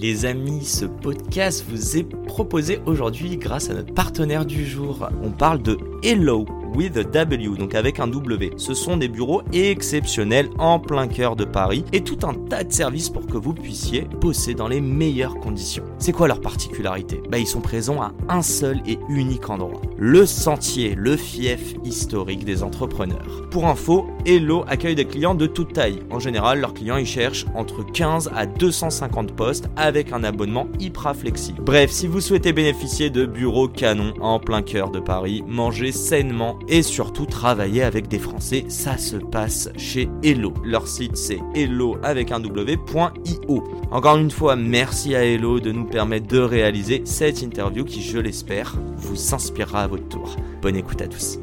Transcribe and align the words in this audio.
Les 0.00 0.26
amis, 0.26 0.64
ce 0.64 0.84
podcast 0.84 1.64
vous 1.68 1.96
est 1.96 2.04
proposé 2.04 2.78
aujourd'hui 2.86 3.36
grâce 3.36 3.68
à 3.68 3.74
notre 3.74 3.92
partenaire 3.92 4.46
du 4.46 4.64
jour. 4.64 5.08
On 5.24 5.30
parle 5.30 5.60
de 5.60 5.76
Hello 6.04 6.46
with 6.74 6.96
a 6.96 7.04
W, 7.04 7.56
donc 7.56 7.74
avec 7.74 8.00
un 8.00 8.06
W. 8.06 8.52
Ce 8.56 8.74
sont 8.74 8.96
des 8.96 9.08
bureaux 9.08 9.42
exceptionnels 9.52 10.50
en 10.58 10.78
plein 10.78 11.08
cœur 11.08 11.36
de 11.36 11.44
Paris 11.44 11.84
et 11.92 12.02
tout 12.02 12.18
un 12.22 12.34
tas 12.34 12.64
de 12.64 12.72
services 12.72 13.08
pour 13.10 13.26
que 13.26 13.36
vous 13.36 13.54
puissiez 13.54 14.06
bosser 14.20 14.54
dans 14.54 14.68
les 14.68 14.80
meilleures 14.80 15.38
conditions. 15.40 15.84
C'est 15.98 16.12
quoi 16.12 16.28
leur 16.28 16.40
particularité? 16.40 17.22
Bah 17.30 17.38
ils 17.38 17.46
sont 17.46 17.60
présents 17.60 18.02
à 18.02 18.12
un 18.28 18.42
seul 18.42 18.80
et 18.86 18.98
unique 19.08 19.48
endroit. 19.50 19.80
Le 19.96 20.26
sentier, 20.26 20.94
le 20.94 21.16
fief 21.16 21.74
historique 21.84 22.44
des 22.44 22.62
entrepreneurs. 22.62 23.48
Pour 23.50 23.66
info, 23.66 24.06
Hello 24.26 24.64
accueille 24.68 24.94
des 24.94 25.06
clients 25.06 25.34
de 25.34 25.46
toute 25.46 25.72
taille. 25.72 26.00
En 26.10 26.18
général, 26.18 26.60
leurs 26.60 26.74
clients 26.74 26.96
ils 26.96 27.06
cherchent 27.06 27.46
entre 27.54 27.84
15 27.84 28.30
à 28.34 28.46
250 28.46 29.32
postes 29.34 29.68
avec 29.76 30.12
un 30.12 30.24
abonnement 30.24 30.68
hyper 30.78 31.14
flexible. 31.14 31.62
Bref, 31.62 31.90
si 31.90 32.06
vous 32.06 32.20
souhaitez 32.20 32.52
bénéficier 32.52 33.10
de 33.10 33.26
bureaux 33.26 33.68
canons 33.68 34.14
en 34.20 34.38
plein 34.38 34.62
cœur 34.62 34.90
de 34.90 35.00
Paris, 35.00 35.42
mangez 35.46 35.92
sainement 35.92 36.57
et 36.66 36.82
surtout 36.82 37.26
travailler 37.26 37.82
avec 37.82 38.08
des 38.08 38.18
Français, 38.18 38.64
ça 38.68 38.98
se 38.98 39.16
passe 39.16 39.70
chez 39.76 40.08
Hello. 40.22 40.52
Leur 40.64 40.88
site 40.88 41.16
c'est 41.16 41.38
hello 41.54 41.96
avec 42.02 42.32
un 42.32 42.40
w.io. 42.40 43.64
Encore 43.90 44.16
une 44.16 44.30
fois, 44.30 44.56
merci 44.56 45.14
à 45.14 45.24
Hello 45.24 45.60
de 45.60 45.72
nous 45.72 45.84
permettre 45.86 46.26
de 46.26 46.38
réaliser 46.38 47.02
cette 47.06 47.42
interview 47.42 47.84
qui, 47.84 48.02
je 48.02 48.18
l'espère, 48.18 48.76
vous 48.96 49.34
inspirera 49.34 49.84
à 49.84 49.86
votre 49.86 50.08
tour. 50.08 50.36
Bonne 50.60 50.76
écoute 50.76 51.00
à 51.00 51.08
tous. 51.08 51.38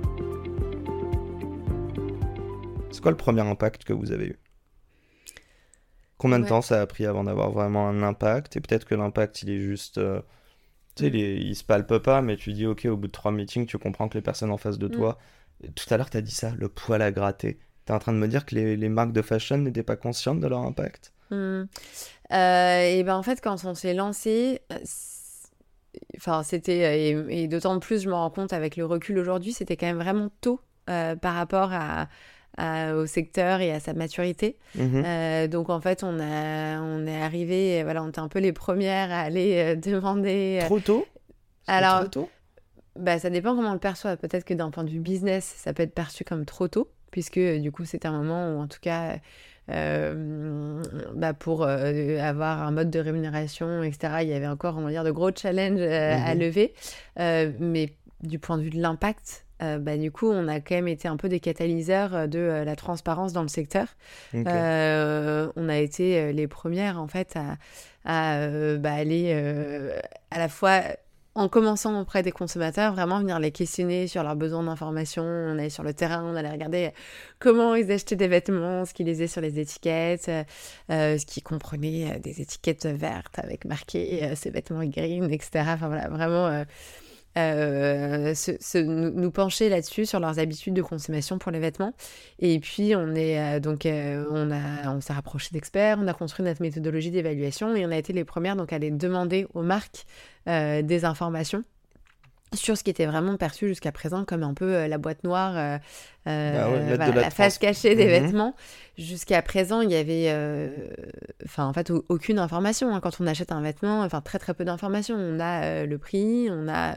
C'est 2.91 3.01
quoi 3.01 3.11
le 3.11 3.17
premier 3.17 3.41
impact 3.41 3.83
que 3.83 3.93
vous 3.93 4.11
avez 4.11 4.25
eu? 4.27 4.39
Combien 6.17 6.39
de 6.39 6.43
Ouais. 6.43 6.49
temps 6.49 6.61
ça 6.61 6.81
a 6.81 6.87
pris 6.87 7.05
avant 7.05 7.23
d'avoir 7.25 7.51
vraiment 7.51 7.87
un 7.87 8.01
impact? 8.03 8.55
Et 8.55 8.61
peut-être 8.61 8.85
que 8.85 8.95
l'impact, 8.95 9.43
il 9.43 9.49
est 9.49 9.59
juste... 9.59 9.97
euh, 9.97 10.21
tu 10.95 11.03
sais, 11.03 11.09
il, 11.09 11.15
est- 11.17 11.37
il 11.37 11.55
se 11.55 11.63
palpe 11.63 11.97
pas, 11.99 12.21
mais 12.21 12.37
tu 12.37 12.53
dis, 12.53 12.65
ok, 12.65 12.85
au 12.85 12.97
bout 12.97 13.07
de 13.07 13.11
trois 13.11 13.31
meetings, 13.31 13.65
tu 13.65 13.77
comprends 13.77 14.07
que 14.09 14.15
les 14.17 14.21
personnes 14.21 14.51
en 14.51 14.57
face 14.57 14.77
de 14.79 14.87
Mm. 14.87 14.91
toi... 14.91 15.17
Tout 15.75 15.91
à 15.93 15.97
l'heure, 15.97 16.09
tu 16.09 16.17
as 16.17 16.21
dit 16.21 16.31
ça, 16.33 16.53
le 16.57 16.69
poil 16.69 17.01
à 17.01 17.11
gratter. 17.11 17.59
T'es 17.85 17.93
en 17.93 17.99
train 17.99 18.11
de 18.13 18.17
me 18.17 18.27
dire 18.27 18.45
que 18.45 18.55
les, 18.55 18.75
les 18.77 18.89
marques 18.89 19.13
de 19.13 19.21
fashion 19.21 19.57
n'étaient 19.57 19.83
pas 19.83 19.95
conscientes 19.95 20.39
de 20.41 20.47
leur 20.47 20.59
impact? 20.59 21.13
Hmm. 21.31 21.63
Euh, 22.33 22.81
et 22.81 23.03
ben 23.03 23.15
en 23.15 23.23
fait, 23.23 23.41
quand 23.41 23.65
on 23.65 23.75
s'est 23.75 23.93
lancé, 23.93 24.61
euh, 24.71 24.77
enfin 26.17 26.43
c'était 26.43 26.85
euh, 26.85 27.27
et, 27.29 27.43
et 27.43 27.47
d'autant 27.47 27.79
plus, 27.79 28.01
je 28.03 28.09
me 28.09 28.13
rends 28.13 28.29
compte 28.29 28.53
avec 28.53 28.77
le 28.77 28.85
recul 28.85 29.17
aujourd'hui, 29.19 29.53
c'était 29.53 29.77
quand 29.77 29.85
même 29.87 29.97
vraiment 29.97 30.29
tôt 30.41 30.59
euh, 30.89 31.15
par 31.15 31.35
rapport 31.35 31.69
à, 31.73 32.07
à- 32.57 32.95
au 32.95 33.05
secteur 33.05 33.61
et 33.61 33.71
à 33.71 33.79
sa 33.79 33.93
maturité. 33.93 34.57
Mhm. 34.75 35.03
Euh, 35.05 35.47
donc 35.47 35.69
en 35.69 35.79
fait, 35.81 36.03
on 36.03 36.19
a 36.19 36.79
on 36.81 37.05
est 37.05 37.21
arrivé, 37.21 37.83
voilà, 37.83 38.03
on 38.03 38.09
était 38.09 38.19
un 38.19 38.27
peu 38.29 38.39
les 38.39 38.53
premières 38.53 39.11
à 39.11 39.19
aller 39.21 39.55
euh, 39.57 39.75
demander. 39.75 40.59
euh, 40.61 40.65
Trop 40.65 40.79
tôt? 40.79 41.05
Alors- 41.67 42.01
trop 42.01 42.07
tôt? 42.09 42.29
Bah, 42.97 43.19
ça 43.19 43.29
dépend 43.29 43.55
comment 43.55 43.71
on 43.71 43.73
le 43.73 43.79
perçoit. 43.79 44.15
Peut-être 44.15 44.45
que 44.45 44.53
d'un 44.53 44.71
point 44.71 44.85
de 44.85 44.89
vue 44.89 44.99
business, 45.01 45.43
ça 45.57 45.73
peut 45.73 45.83
être 45.83 45.93
perçu 45.93 46.23
comme 46.23 46.45
trop 46.45 46.69
tôt, 46.69 46.89
puisque 47.11 47.39
du 47.39 47.69
coup, 47.71 47.83
c'était 47.83 48.07
un 48.07 48.13
moment 48.23 48.55
où, 48.55 48.61
en 48.61 48.67
tout 48.67 48.79
cas, 48.81 49.17
euh, 49.69 50.81
bah, 51.13 51.33
pour 51.33 51.63
euh, 51.63 52.19
avoir 52.21 52.61
un 52.61 52.71
mode 52.71 52.89
de 52.89 52.99
rémunération, 52.99 53.83
etc., 53.83 54.19
il 54.21 54.29
y 54.29 54.33
avait 54.33 54.47
encore, 54.47 54.77
on 54.77 54.81
va 54.83 54.91
dire, 54.91 55.03
de 55.03 55.11
gros 55.11 55.31
challenges 55.35 55.79
euh, 55.81 56.15
à 56.15 56.33
Mhm. 56.35 56.39
lever. 56.39 56.73
Mais 57.59 57.89
du 58.21 58.39
point 58.39 58.57
de 58.57 58.63
vue 58.63 58.69
de 58.69 58.81
l'impact, 58.81 59.44
euh, 59.61 59.79
bah, 59.79 59.97
du 59.97 60.11
coup, 60.11 60.29
on 60.29 60.47
a 60.47 60.59
quand 60.59 60.75
même 60.75 60.87
été 60.87 61.07
un 61.07 61.17
peu 61.17 61.29
des 61.29 61.39
catalyseurs 61.39 62.13
euh, 62.15 62.27
de 62.27 62.39
euh, 62.39 62.65
la 62.65 62.75
transparence 62.75 63.33
dans 63.33 63.41
le 63.41 63.47
secteur. 63.47 63.87
Euh, 64.33 65.51
on 65.55 65.69
a 65.69 65.77
été 65.77 66.33
les 66.33 66.47
premières 66.47 66.99
en 66.99 67.07
fait 67.07 67.35
à, 67.35 67.57
à, 68.05 68.77
bah, 68.77 68.93
aller 68.93 69.33
à 70.31 70.39
la 70.39 70.49
fois 70.49 70.81
en 71.35 71.49
commençant 71.49 71.99
auprès 71.99 72.23
des 72.23 72.31
consommateurs, 72.31 72.93
vraiment 72.93 73.19
venir 73.19 73.39
les 73.39 73.51
questionner 73.51 74.07
sur 74.07 74.23
leurs 74.23 74.37
besoins 74.37 74.63
d'information. 74.63 75.23
On 75.23 75.59
allait 75.59 75.69
sur 75.69 75.83
le 75.83 75.93
terrain, 75.93 76.23
on 76.23 76.33
allait 76.33 76.49
regarder 76.49 76.91
comment 77.39 77.75
ils 77.75 77.91
achetaient 77.91 78.15
des 78.15 78.29
vêtements, 78.29 78.85
ce 78.85 78.93
qu'ils 78.93 79.05
lisaient 79.05 79.27
sur 79.27 79.41
les 79.41 79.59
étiquettes, 79.59 80.29
euh, 80.29 81.17
ce 81.17 81.25
qui 81.25 81.41
comprenait 81.41 82.19
des 82.21 82.41
étiquettes 82.41 82.85
vertes 82.85 83.37
avec 83.37 83.65
marqué 83.65 84.23
euh, 84.23 84.35
ces 84.35 84.49
vêtements 84.49 84.85
green, 84.85 85.29
etc. 85.29 85.65
Enfin 85.73 85.87
voilà, 85.87 86.07
vraiment 86.07 86.47
euh, 86.47 86.63
euh, 87.37 88.33
se- 88.33 88.77
nous, 88.77 89.31
pencher 89.31 89.69
là-dessus 89.69 90.05
sur 90.05 90.19
leurs 90.19 90.39
habitudes 90.39 90.73
de 90.73 90.81
consommation 90.81 91.37
pour 91.37 91.51
les 91.51 91.59
vêtements. 91.59 91.93
Et 92.39 92.59
puis 92.59 92.95
on 92.95 93.13
est 93.15 93.39
euh, 93.39 93.59
donc 93.59 93.85
euh, 93.85 94.25
on 94.31 94.51
a 94.51 94.91
on 94.95 95.01
s'est 95.01 95.13
rapproché 95.13 95.49
d'experts, 95.51 95.97
on 96.01 96.07
a 96.07 96.13
construit 96.13 96.45
notre 96.45 96.61
méthodologie 96.61 97.11
d'évaluation 97.11 97.75
et 97.75 97.85
on 97.85 97.91
a 97.91 97.97
été 97.97 98.13
les 98.13 98.23
premières 98.23 98.55
donc 98.55 98.71
à 98.73 98.77
aller 98.77 98.91
demander 98.91 99.47
aux 99.53 99.63
marques 99.63 100.05
des 100.47 101.05
informations 101.05 101.63
sur 102.53 102.77
ce 102.77 102.83
qui 102.83 102.89
était 102.89 103.05
vraiment 103.05 103.35
perçu 103.37 103.67
jusqu'à 103.67 103.91
présent 103.91 104.23
comme 104.23 104.43
un 104.43 104.53
peu 104.53 104.75
euh, 104.75 104.87
la 104.87 104.97
boîte 104.97 105.23
noire, 105.25 105.53
euh, 105.57 105.77
euh, 106.27 106.53
Bah 106.53 106.69
ouais, 106.71 106.85
voilà, 106.87 107.07
la 107.13 107.21
la 107.23 107.29
face 107.29 107.57
cachée 107.57 107.95
des 107.95 108.05
Mhm. 108.05 108.11
vêtements. 108.11 108.55
Jusqu'à 108.97 109.41
présent, 109.41 109.81
il 109.81 109.91
y 109.91 109.95
avait, 109.95 110.27
euh, 110.29 110.69
enfin 111.43 111.65
en 111.65 111.73
fait, 111.73 111.89
au- 111.91 112.05
aucune 112.07 112.39
information 112.39 112.95
hein. 112.95 113.01
quand 113.01 113.19
on 113.19 113.27
achète 113.27 113.51
un 113.51 113.61
vêtement. 113.61 114.01
Enfin, 114.03 114.21
très 114.21 114.39
très 114.39 114.53
peu 114.53 114.63
d'informations. 114.63 115.15
On 115.17 115.39
a 115.41 115.63
euh, 115.63 115.85
le 115.85 115.97
prix, 115.97 116.47
on 116.49 116.67
a 116.69 116.95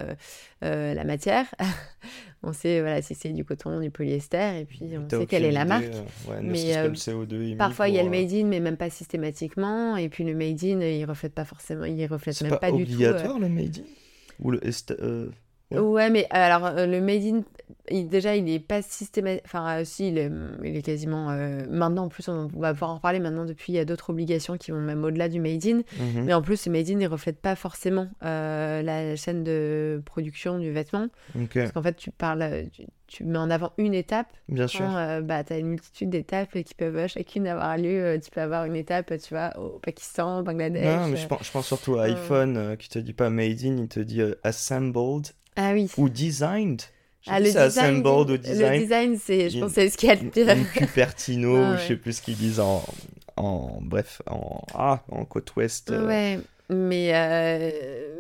la 0.61 1.05
matière, 1.05 1.47
on 2.43 2.53
sait 2.53 2.81
voilà 2.81 3.03
si 3.03 3.15
c'est 3.17 3.31
du 3.31 3.45
coton, 3.45 3.81
du 3.81 3.91
polyester, 3.91 4.61
et 4.61 4.65
puis 4.65 4.93
on 4.97 5.09
sait 5.09 5.27
quelle 5.27 5.45
est 5.45 5.51
la 5.53 5.65
marque. 5.65 5.85
ouais, 6.29 6.37
Mais, 6.43 6.57
serait-ce 6.75 7.09
que 7.09 7.13
le 7.13 7.25
CO2 7.27 7.35
émis 7.43 7.57
Parfois, 7.57 7.89
il 7.89 7.95
y 7.95 7.99
a 7.99 8.03
le 8.05 8.11
made 8.11 8.33
in, 8.33 8.45
mais 8.45 8.61
même 8.61 8.77
pas 8.77 8.91
systématiquement. 8.91 9.97
Et 9.97 10.09
puis 10.09 10.23
le 10.25 10.35
made 10.35 10.63
in, 10.63 10.81
il 10.83 11.05
reflète 11.05 11.35
pas 11.35 11.45
forcément, 11.45 11.85
il 11.85 12.07
reflète 12.07 12.37
C'est 12.37 12.45
même 12.45 12.53
pas, 12.53 12.59
pas, 12.59 12.73
du 12.73 12.85
tout. 12.85 13.03
euh, 13.03 13.11
obligatoire 13.11 13.39
le 13.41 13.49
made 13.49 13.79
in? 13.79 13.83
Ou 14.39 14.51
le 14.51 14.65
est- 14.67 14.91
euh, 14.93 15.31
Ouais. 15.71 15.79
Ouais, 15.79 16.11
mais 16.11 16.27
alors 16.31 16.65
euh, 16.67 16.87
le 16.87 17.01
made 17.01 17.23
in, 17.25 17.41
il- 17.91 18.09
déjà, 18.09 18.37
il 18.37 18.49
est 18.49 18.59
pas 18.59 18.81
systématique. 18.83 19.43
Enfin, 19.45 19.81
euh, 19.81 19.85
si, 19.85 20.09
il 20.09 20.17
est, 20.19 20.31
il 20.65 20.77
est 20.77 20.83
quasiment. 20.83 21.31
euh, 21.31 21.63
maintenant, 21.69 22.05
en 22.05 22.09
plus, 22.09 22.29
on 22.29 22.47
va 22.47 22.73
pouvoir 22.73 22.91
en 22.93 22.95
reparler. 22.97 23.19
Maintenant, 23.21 23.45
depuis, 23.45 23.73
il 23.73 23.77
y 23.77 23.79
a 23.79 23.85
d'autres 23.85 24.11
obligations 24.11 24.57
qui 24.57 24.71
vont 24.71 24.81
même 24.81 25.05
au-delà 25.05 25.29
du 25.29 25.41
made 25.41 25.65
in. 25.67 25.77
mhm. 25.99 26.25
Mais 26.25 26.33
en 26.33 26.41
plus, 26.43 26.57
ce 26.59 26.71
made 26.71 26.89
in, 26.89 27.01
il 27.01 27.07
reflète 27.07 27.41
pas 27.41 27.55
forcément 27.55 28.09
euh, 28.25 28.81
la 28.83 29.15
chaîne 29.17 29.45
de 29.45 30.01
production 30.07 30.59
du 30.59 30.73
vêtement. 30.73 31.09
Ok, 31.39 31.55
Parce 31.55 31.73
qu'en 31.73 31.83
fait, 31.83 31.97
tu 31.97 32.11
parles, 32.13 32.43
euh, 32.43 32.65
tu, 32.73 32.85
tu 33.07 33.25
mets 33.25 33.39
en 33.39 33.51
avant 33.51 33.73
une 33.79 33.95
étape. 33.95 34.29
bien 34.49 34.67
sûr. 34.67 34.81
Quand, 34.81 34.97
euh, 34.97 35.21
bah, 35.21 35.45
tu 35.45 35.53
as 35.53 35.59
une 35.59 35.69
multitude 35.69 36.09
d'étapes 36.11 36.53
qui 36.63 36.75
peuvent 36.75 36.97
euh, 36.97 37.09
chacune 37.09 37.47
avoir 37.47 37.77
lieu. 37.77 38.05
Euh, 38.05 38.19
Tu 38.19 38.31
peux 38.31 38.41
avoir 38.41 38.65
une 38.65 38.77
étape, 38.77 39.13
tu 39.19 39.35
vois, 39.35 39.51
au 39.59 39.79
Pakistan, 39.81 40.41
au 40.41 40.43
Bangladesh. 40.43 40.83
Non, 40.85 41.09
mais 41.09 41.15
euh. 41.19 41.23
je 41.23 41.27
pense, 41.27 41.47
je 41.47 41.51
pense 41.53 41.67
surtout 41.67 41.97
à 41.97 42.03
euh. 42.05 42.13
iPhone 42.15 42.57
euh, 42.57 42.77
qui 42.77 42.89
te 42.89 42.99
dit 42.99 43.13
pas 43.13 43.29
made 43.31 43.63
in, 43.65 43.77
il 43.79 43.89
te 43.89 44.01
dit 44.01 44.21
euh, 44.23 44.35
assembled 44.45 45.29
Ah 45.61 45.73
oui. 45.73 45.91
ou 45.99 46.09
designed. 46.09 46.83
Ah, 47.27 47.41
le 47.41 47.47
design, 47.47 47.67
assembled 47.67 48.07
ou 48.31 48.33
le 48.33 48.39
design. 48.39 48.81
design, 48.81 49.19
c'est, 49.23 49.51
je 49.51 49.59
pense, 49.59 49.73
c'est 49.73 49.91
ce 49.91 49.99
qu'il 49.99 50.09
y 50.09 50.13
a 50.13 50.17
de 50.17 50.29
pire. 50.31 50.49
une 50.49 50.65
Cupertino, 50.65 51.57
Ah 51.57 51.61
ou 51.61 51.77
je 51.77 51.81
ouais. 51.83 51.87
sais 51.89 51.97
plus 51.97 52.13
ce 52.15 52.23
qu'ils 52.23 52.37
disent 52.37 52.61
en, 52.61 52.83
en 53.37 53.79
bref, 53.83 54.23
en, 54.31 54.63
ah, 54.75 55.03
en 55.11 55.25
côte 55.27 55.55
ouest. 55.57 55.91
euh, 55.91 56.07
Ouais, 56.07 56.39
mais, 56.71 57.11
euh, 57.15 57.71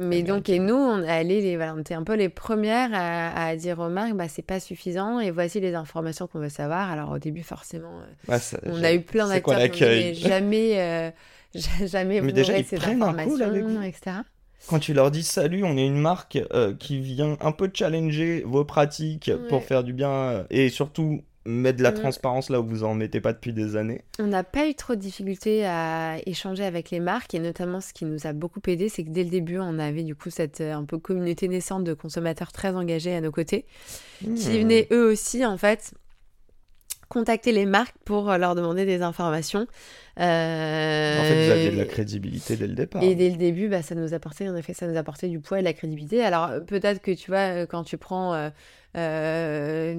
mais 0.00 0.23
donc, 0.23 0.49
et 0.49 0.58
nous, 0.58 0.75
on 0.75 1.02
allé 1.08 1.40
les, 1.40 1.56
voilà, 1.56 1.75
on 1.75 1.79
était 1.81 1.94
un 1.94 2.02
peu 2.02 2.14
les 2.17 2.29
premières 2.29 2.90
à, 2.93 3.46
à 3.46 3.56
dire 3.56 3.79
aux 3.79 3.88
marques, 3.88 4.14
bah, 4.14 4.29
c'est 4.29 4.43
pas 4.43 4.61
suffisant 4.61 5.20
et 5.20 5.31
voici 5.31 5.61
les 5.61 5.75
informations 5.75 6.26
qu'on 6.26 6.41
veut 6.41 6.49
savoir. 6.49 6.91
Alors, 6.91 7.12
au 7.12 7.19
début, 7.19 7.43
forcément, 7.43 8.00
euh, 8.00 8.06
bah, 8.26 8.38
ça- 8.38 8.58
on 8.67 8.82
a 8.82 8.93
eu 8.93 9.00
plein 9.00 9.29
d'acteurs 9.29 9.70
qui 9.70 10.14
jamais, 10.14 10.81
euh, 10.81 11.11
ja- 11.55 11.87
jamais 11.87 12.20
Mais 12.20 12.32
déjà, 12.32 12.58
ils 12.58 12.64
prennent 12.64 13.02
un 13.02 13.14
coup, 13.25 13.37
là, 13.37 13.46
avec 13.46 13.62
vous 13.64 13.81
etc. 13.82 14.17
Quand 14.66 14.78
tu 14.78 14.93
leur 14.93 15.10
dis 15.10 15.22
salut, 15.22 15.64
on 15.64 15.76
est 15.76 15.87
une 15.87 15.99
marque 16.00 16.38
euh, 16.52 16.75
qui 16.75 17.00
vient 17.00 17.37
un 17.40 17.52
peu 17.52 17.70
challenger 17.72 18.43
vos 18.46 18.64
pratiques 18.64 19.31
pour 19.49 19.64
faire 19.64 19.84
du 19.84 19.93
bien 19.93 20.10
euh, 20.10 20.44
et 20.50 20.69
surtout 20.69 21.22
mettre 21.46 21.78
de 21.78 21.82
la 21.82 21.93
Mm. 21.93 21.94
transparence 21.94 22.50
là 22.50 22.60
où 22.60 22.66
vous 22.66 22.84
en 22.84 22.94
mettez 22.94 23.22
pas 23.22 23.32
depuis 23.32 23.55
des 23.55 23.76
années. 23.76 24.02
On 24.19 24.26
n'a 24.26 24.44
pas 24.44 24.69
eu 24.69 24.75
trop 24.75 24.94
de 24.94 25.00
difficultés 25.00 25.64
à 25.64 26.16
échanger 26.26 26.64
avec 26.64 26.90
les 26.90 27.00
marques 27.00 27.32
et 27.34 27.38
notamment 27.38 27.81
ce 27.81 27.94
qui 27.94 28.05
nous 28.05 28.26
a 28.26 28.34
beaucoup 28.34 28.60
aidé, 28.66 28.90
c'est 28.90 29.05
que 29.05 29.08
dès 29.10 29.25
le 29.25 29.31
début, 29.31 29.58
on 29.58 29.78
avait 29.78 30.02
du 30.02 30.14
coup 30.14 30.28
cette 30.28 30.60
euh, 30.60 30.75
un 30.75 30.84
peu 30.84 30.99
communauté 30.99 31.49
naissante 31.49 31.84
de 31.84 31.94
consommateurs 31.94 32.52
très 32.52 32.75
engagés 32.75 33.14
à 33.14 33.22
nos 33.22 33.31
côtés, 33.31 33.64
qui 34.20 34.26
Hmm. 34.26 34.58
venaient 34.58 34.88
eux 34.93 35.10
aussi 35.10 35.46
en 35.46 35.56
fait 35.56 35.94
contacter 37.08 37.52
les 37.52 37.66
marques 37.66 37.96
pour 38.05 38.31
leur 38.37 38.55
demander 38.55 38.84
des 38.84 39.02
informations. 39.02 39.66
En 40.16 40.20
fait, 40.20 41.46
vous 41.46 41.52
aviez 41.52 41.70
de 41.70 41.76
la 41.76 41.84
crédibilité 41.84 42.56
dès 42.56 42.66
le 42.66 42.75
départ. 42.75 43.02
Et 43.02 43.14
dès 43.14 43.31
le 43.31 43.37
début, 43.37 43.69
bah, 43.69 43.82
ça 43.82 43.94
nous 43.94 44.14
apportait, 44.14 44.49
en 44.49 44.56
effet, 44.56 44.75
ça 44.75 44.87
nous 44.87 44.96
apportait 44.96 45.28
du 45.28 45.40
poids 45.40 45.58
et 45.58 45.62
de 45.62 45.66
la 45.66 45.72
crédibilité. 45.72 46.22
Alors, 46.22 46.50
peut-être 46.66 47.00
que 47.00 47.12
tu 47.12 47.31
vois, 47.31 47.66
quand 47.66 47.84
tu 47.84 47.99
prends 47.99 48.50
euh, 48.96 49.94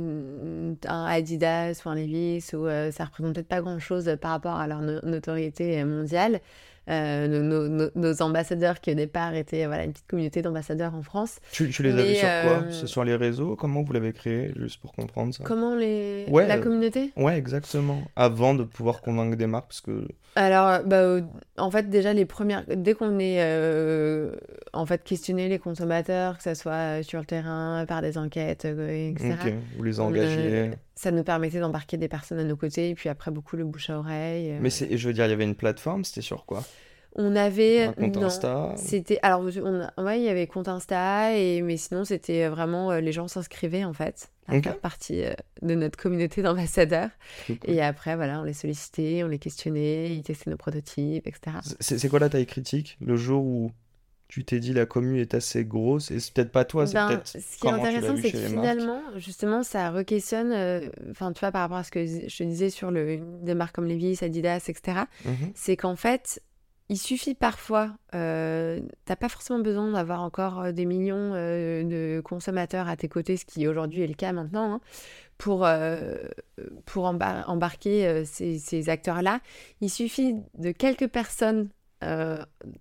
un 0.86 1.06
Adidas 1.06 1.82
ou 1.86 1.90
un 1.90 1.96
Levi's, 1.96 2.54
ou, 2.54 2.68
ça 2.92 3.06
représente 3.06 3.36
peut-être 3.36 3.48
pas 3.48 3.62
grand-chose 3.62 4.18
par 4.22 4.32
rapport 4.32 4.56
à 4.56 4.68
leur 4.68 4.82
notoriété 4.82 5.84
mondiale. 5.84 6.42
Euh, 6.90 7.90
nos, 7.96 8.22
ambassadeurs 8.22 8.80
qui 8.80 8.92
au 8.92 8.96
départ 8.96 9.36
étaient 9.36 9.66
voilà, 9.66 9.84
une 9.84 9.92
petite 9.92 10.08
communauté 10.08 10.42
d'ambassadeurs 10.42 10.96
en 10.96 11.02
France. 11.02 11.40
Tu, 11.52 11.68
les 11.68 11.92
avais 11.92 12.16
sur 12.16 12.28
quoi? 12.28 12.64
euh, 12.64 12.72
Sur 12.86 13.04
les 13.04 13.16
réseaux? 13.16 13.56
Comment 13.56 13.84
vous 13.84 13.94
l'avez 13.94 14.14
créé 14.14 14.52
Juste 14.56 14.82
pour 14.82 14.94
comprendre 14.94 15.34
ça? 15.34 15.44
Comment 15.44 15.76
les... 15.76 16.26
la 16.28 16.58
communauté? 16.58 17.12
Ouais, 17.16 17.38
exactement. 17.38 18.02
Avant 18.16 18.54
de 18.56 18.64
pouvoir 18.64 19.02
convaincre 19.02 19.38
des 19.38 19.48
marques 19.48 19.68
parce 19.68 19.82
que... 19.82 20.08
Alors, 20.36 20.84
bah, 20.86 21.18
en 21.60 21.72
fait, 21.72 21.90
déjà, 21.90 22.14
les 22.14 22.26
premières... 22.26 22.64
dès 22.68 22.94
qu'on 22.94 23.20
est 23.20 23.38
euh, 23.40 24.32
en 24.74 24.86
fait 24.86 25.04
questionné 25.04 25.48
les 25.50 25.60
consommateurs, 25.60 26.38
que 26.38 26.44
ce 26.44 26.54
soit 26.54 27.04
sur 27.04 27.20
le 27.20 27.26
terrain, 27.26 27.86
par 27.88 28.02
des 28.02 28.18
enquêtes, 28.18 28.66
etc. 28.66 29.36
Ok, 29.42 29.54
vous 29.78 29.84
les 29.84 30.00
engagez 30.00 30.72
ça 31.00 31.12
nous 31.12 31.24
permettait 31.24 31.62
d'embarquer 31.62 31.96
des 31.96 32.10
personnes 32.10 32.40
à 32.40 32.44
nos 32.44 32.58
côtés, 32.58 32.90
et 32.90 32.94
puis 32.94 33.08
après 33.08 33.32
beaucoup 33.32 33.56
le 33.56 33.64
bouche 33.64 33.90
à 33.90 33.98
oreille. 33.98 34.58
Mais 34.60 34.70
je 34.70 35.08
veux 35.08 35.14
dire, 35.14 35.28
il 35.28 35.30
y 35.30 35.34
avait 35.34 35.46
une 35.46 35.56
plateforme, 35.56 36.04
c'était 36.04 36.20
sur 36.20 36.46
quoi? 36.46 36.62
On 37.20 37.36
avait 37.36 37.84
un 37.84 37.94
compte 37.94 38.18
Insta. 38.18 38.74
C'était 38.78 39.20
alors 39.22 39.42
on 39.42 40.04
ouais, 40.04 40.20
il 40.20 40.24
y 40.24 40.30
avait 40.30 40.48
compte 40.48 40.70
Insta 40.70 41.36
et 41.36 41.62
mais 41.62 41.76
sinon 41.76 42.06
c'était 42.06 42.48
vraiment 42.48 42.92
euh, 42.92 43.02
les 43.02 43.12
gens 43.12 43.28
s'inscrivaient 43.28 43.84
en 43.84 43.94
fait 43.94 44.32
à 44.48 44.62
faire 44.62 44.80
partie 44.80 45.24
euh, 45.24 45.34
de 45.62 45.76
notre 45.76 46.00
communauté 46.00 46.42
d'ambassadeurs 46.42 47.10
et 47.66 47.82
après 47.82 48.16
voilà 48.16 48.40
on 48.40 48.44
les 48.44 48.54
sollicitait, 48.54 49.22
on 49.24 49.28
les 49.28 49.38
questionnait, 49.38 50.16
ils 50.16 50.24
testaient 50.24 50.50
nos 50.50 50.58
prototypes, 50.58 51.28
etc. 51.28 51.58
C'est 51.82 52.08
quoi 52.08 52.20
la 52.20 52.30
taille 52.30 52.48
critique 52.48 52.98
le 53.02 53.18
jour 53.18 53.44
où 53.44 53.72
tu 54.30 54.46
t'es 54.46 54.60
dit 54.60 54.74
la 54.74 54.86
commune 54.86 55.18
est 55.18 55.34
assez 55.34 55.66
grosse 55.66 56.12
et 56.12 56.20
c'est 56.20 56.34
peut-être 56.34 56.52
pas 56.52 56.64
toi, 56.64 56.86
c'est 56.86 56.94
ben, 56.94 57.08
peut-être 57.08 57.28
Ce 57.28 57.60
qui 57.60 57.68
est 57.68 57.72
intéressant, 57.72 58.16
c'est 58.16 58.32
que 58.32 58.38
finalement, 58.38 59.02
justement, 59.18 59.64
ça 59.64 59.90
re-questionne, 59.90 60.52
euh, 60.52 60.88
enfin, 61.10 61.34
tu 61.34 61.40
vois, 61.40 61.52
par 61.52 61.62
rapport 61.62 61.78
à 61.78 61.84
ce 61.84 61.90
que 61.90 62.06
je 62.06 62.38
te 62.38 62.44
disais 62.44 62.70
sur 62.70 62.92
le, 62.92 63.20
des 63.42 63.56
marques 63.56 63.74
comme 63.74 63.88
Levi's, 63.88 64.22
Adidas, 64.22 64.66
etc., 64.68 65.00
mhm. 65.26 65.52
c'est 65.56 65.76
qu'en 65.76 65.96
fait, 65.96 66.44
il 66.90 66.98
suffit 66.98 67.36
parfois, 67.36 67.92
euh, 68.16 68.80
t'as 69.06 69.16
pas 69.16 69.30
forcément 69.30 69.60
besoin 69.60 69.92
d'avoir 69.92 70.22
encore 70.22 70.60
euh, 70.60 70.72
des 70.72 70.86
millions 70.86 71.34
euh, 71.36 71.84
de 71.84 72.20
consommateurs 72.22 72.88
à 72.88 72.98
tes 72.98 73.08
côtés, 73.08 73.38
ce 73.38 73.46
qui 73.46 73.68
aujourd'hui 73.68 74.02
est 74.02 74.08
le 74.08 74.16
cas 74.16 74.32
maintenant, 74.32 74.74
hein, 74.74 74.82
pour, 75.38 75.66
pour 76.86 77.06
embarquer 77.06 78.26
ces, 78.26 78.60
ces 78.60 78.90
acteurs-là. 78.90 79.40
Il 79.80 79.90
suffit 79.90 80.36
de 80.58 80.72
quelques 80.72 81.08
personnes 81.08 81.70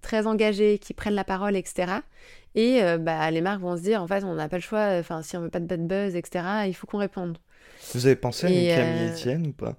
très 0.00 0.26
engagées 0.26 0.80
qui 0.80 0.92
prennent 0.92 1.14
la 1.14 1.22
parole, 1.22 1.54
etc. 1.54 2.00
Et 2.56 2.80
bah, 2.98 3.30
les 3.30 3.42
marques 3.42 3.60
vont 3.60 3.76
se 3.76 3.82
dire, 3.82 4.02
en 4.02 4.08
fait, 4.08 4.24
on 4.24 4.34
n'a 4.34 4.48
pas 4.48 4.56
le 4.56 4.62
choix, 4.62 4.98
enfin, 4.98 5.22
si 5.22 5.36
on 5.36 5.42
veut 5.42 5.50
pas 5.50 5.60
de 5.60 5.66
bad 5.66 5.86
buzz, 5.86 6.16
etc., 6.16 6.44
il 6.66 6.74
faut 6.74 6.88
qu'on 6.88 6.98
réponde. 6.98 7.38
Vous 7.94 8.06
avez 8.06 8.16
pensé 8.16 8.48
à 8.48 8.50
une 8.50 8.66
Camille 8.66 9.12
Etienne 9.12 9.46
ou 9.46 9.52
pas? 9.52 9.76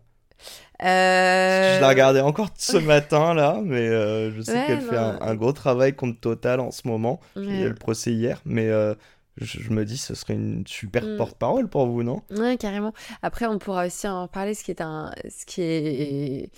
Euh... 0.84 1.76
Je 1.76 1.82
la 1.82 1.90
regardais 1.90 2.22
encore 2.22 2.50
ce 2.58 2.78
matin 2.78 3.34
là, 3.34 3.60
mais 3.64 3.88
euh, 3.88 4.32
je 4.32 4.42
sais 4.42 4.66
qu'elle 4.66 4.82
fait 4.82 4.98
un, 4.98 5.36
gros 5.36 5.52
travail 5.52 5.94
contre 5.94 6.20
Total 6.20 6.60
en 6.60 6.72
ce 6.72 6.88
moment. 6.88 7.20
J'ai 7.36 7.62
eu 7.62 7.70
le 7.70 7.76
procès 7.76 8.12
hier, 8.12 8.42
mais 8.46 8.68
euh, 8.68 8.94
je, 9.38 9.70
me 9.72 9.84
dis 9.86 9.98
ce 9.98 10.16
serait 10.16 10.36
une 10.36 10.66
super 10.66 11.04
mm. 11.04 11.18
porte-parole 11.18 11.68
pour 11.68 11.86
vous, 11.88 12.04
non? 12.04 12.22
Ouais, 12.32 12.58
carrément. 12.58 12.94
Après, 13.22 13.46
on 13.46 13.60
pourra 13.60 13.86
aussi 13.88 14.08
en 14.08 14.28
parler, 14.28 14.54
ce 14.54 14.64
qui 14.64 14.72
est 14.72 14.82
un, 14.82 15.12
ce 15.30 15.46
qui 15.46 15.62
est 15.62 16.50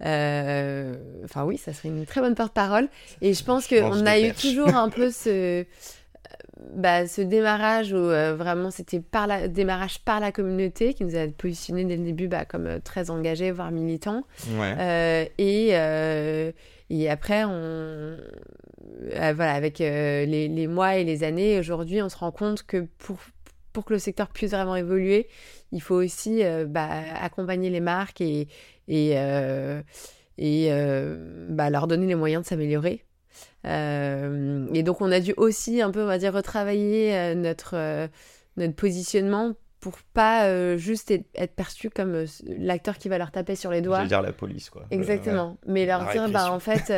Enfin 0.00 1.44
oui, 1.44 1.58
ça 1.58 1.72
serait 1.72 1.88
une 1.88 2.06
très 2.06 2.20
bonne 2.20 2.34
porte-parole. 2.34 2.88
Et 3.20 3.34
je 3.34 3.44
pense 3.44 3.66
qu'on 3.66 4.06
a 4.06 4.18
eu 4.18 4.32
toujours 4.32 4.74
un 4.74 4.88
peu 4.88 5.10
ce, 5.12 5.64
bah, 6.74 7.06
ce 7.06 7.20
démarrage 7.20 7.92
où 7.92 7.96
euh, 7.96 8.34
vraiment 8.34 8.70
c'était 8.70 9.00
par 9.00 9.26
la 9.26 9.48
démarrage 9.48 9.98
par 10.00 10.20
la 10.20 10.32
communauté 10.32 10.94
qui 10.94 11.04
nous 11.04 11.16
a 11.16 11.26
positionné 11.28 11.84
dès 11.84 11.96
le 11.96 12.04
début 12.04 12.28
bah, 12.28 12.44
comme 12.44 12.66
euh, 12.66 12.78
très 12.82 13.10
engagés 13.10 13.50
voire 13.50 13.70
militants. 13.70 14.24
Euh, 14.58 15.24
et 15.38 15.68
et 16.88 17.10
après 17.10 17.44
on 17.44 18.16
voilà 19.08 19.54
avec 19.54 19.78
les, 19.78 20.48
les, 20.48 20.66
mois 20.66 20.96
et 20.96 21.04
les 21.04 21.24
années 21.24 21.58
aujourd'hui 21.58 22.00
on 22.02 22.08
se 22.08 22.16
rend 22.16 22.30
compte 22.30 22.62
que 22.62 22.86
pour 22.98 23.18
pour 23.72 23.84
que 23.84 23.92
le 23.92 23.98
secteur 23.98 24.28
puisse 24.28 24.52
vraiment 24.52 24.76
évoluer 24.76 25.28
il 25.72 25.82
faut 25.82 25.96
aussi 25.96 26.42
bah, 26.68 26.88
accompagner 27.20 27.70
les 27.70 27.80
marques 27.80 28.20
et 28.20 28.48
et 28.86 29.16
et 30.38 30.70
bah, 31.48 31.70
leur 31.70 31.86
donner 31.86 32.06
les 32.06 32.14
moyens 32.14 32.44
de 32.44 32.48
s'améliorer 32.48 33.05
et 33.66 34.82
donc 34.82 35.00
on 35.00 35.10
a 35.10 35.20
dû 35.20 35.34
aussi 35.36 35.82
un 35.82 35.90
peu, 35.90 36.02
on 36.02 36.06
va 36.06 36.18
dire, 36.18 36.32
retravailler 36.32 37.14
euh, 37.14 37.34
notre, 37.34 37.74
euh, 37.74 38.06
notre 38.56 38.74
positionnement 38.74 39.54
pour 39.80 39.98
pas 40.14 40.76
juste 40.78 41.12
être 41.12 41.54
perçu 41.54 41.90
comme 41.90 42.24
l'acteur 42.46 42.98
qui 42.98 43.08
va 43.08 43.18
leur 43.18 43.30
taper 43.30 43.54
sur 43.54 43.70
les 43.70 43.82
doigts. 43.82 43.98
Je 43.98 44.02
veux 44.02 44.08
dire 44.08 44.22
la 44.22 44.32
police, 44.32 44.68
quoi. 44.68 44.84
Exactement. 44.90 45.58
Mais 45.66 45.86
leur 45.86 46.10
dire, 46.10 46.28
bah, 46.28 46.50
en 46.50 46.58
fait, 46.58 46.90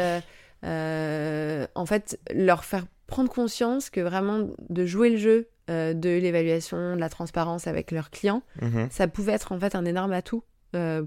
en 0.62 1.86
fait, 1.86 2.18
leur 2.32 2.64
faire 2.64 2.84
prendre 3.06 3.30
conscience 3.30 3.90
que 3.90 4.00
vraiment 4.00 4.48
de 4.70 4.86
jouer 4.86 5.10
le 5.10 5.16
jeu 5.18 5.48
de 5.68 6.18
l'évaluation, 6.18 6.94
de 6.94 7.00
la 7.00 7.10
transparence 7.10 7.66
avec 7.66 7.90
leurs 7.90 8.08
clients, 8.08 8.42
mhm. 8.62 8.88
ça 8.90 9.06
pouvait 9.06 9.32
être 9.32 9.52
en 9.52 9.60
fait 9.60 9.74
un 9.74 9.84
énorme 9.84 10.12
atout 10.12 10.44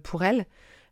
pour 0.03 0.23
elles. 0.23 0.45